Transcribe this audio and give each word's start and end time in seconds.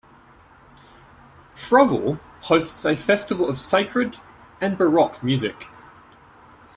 Froville 1.53 2.19
hosts 2.45 2.85
a 2.85 2.95
festival 2.95 3.47
of 3.47 3.59
sacred 3.59 4.17
and 4.59 4.75
baroque 4.75 5.21
music. 5.21 5.67